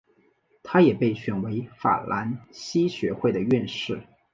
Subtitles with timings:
[0.63, 4.01] 他也被选为法兰西学会的院士。